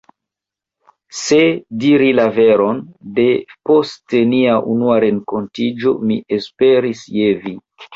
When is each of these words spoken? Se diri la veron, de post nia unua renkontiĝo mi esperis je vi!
Se 1.17 1.37
diri 1.83 2.07
la 2.21 2.25
veron, 2.39 2.81
de 3.21 3.29
post 3.71 4.19
nia 4.33 4.59
unua 4.75 5.01
renkontiĝo 5.09 5.99
mi 6.11 6.23
esperis 6.43 7.11
je 7.25 7.35
vi! 7.49 7.59